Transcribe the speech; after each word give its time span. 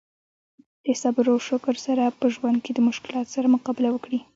د 0.85 0.87
صبر 1.01 1.25
او 1.33 1.37
شکر 1.47 1.75
سره 1.85 2.03
په 2.19 2.25
ژوند 2.35 2.57
کې 2.65 2.71
د 2.73 2.79
مشکلاتو 2.89 3.33
سره 3.35 3.51
مقابله 3.55 3.89
وکړي. 3.91 4.19